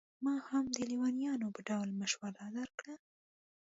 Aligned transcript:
ما 0.23 0.35
هم 0.49 0.65
د 0.75 0.77
لېونیانو 0.89 1.47
په 1.55 1.61
ډول 1.69 1.89
مشوره 2.01 2.43
درکړه. 2.57 2.95